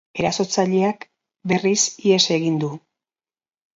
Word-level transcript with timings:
Erasotzaileak, 0.21 1.05
berriz, 1.53 1.77
ihes 2.07 2.21
egin 2.39 2.59
du. 2.65 2.71